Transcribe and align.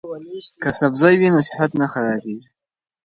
که 0.61 0.69
سبزی 0.79 1.13
وي 1.19 1.29
نو 1.33 1.41
صحت 1.49 1.71
نه 1.81 1.87
خرابیږي. 1.93 2.47